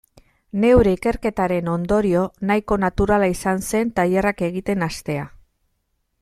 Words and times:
Neure 0.61 0.93
ikerketaren 0.95 1.69
ondorio 1.73 2.23
nahiko 2.53 2.79
naturala 2.85 3.29
izan 3.35 3.63
zen 3.69 3.93
tailerrak 4.01 4.43
egiten 4.49 4.89
hastea. 4.89 5.29